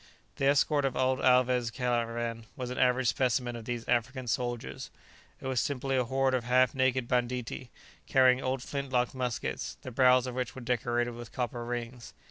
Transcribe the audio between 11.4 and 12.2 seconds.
rings.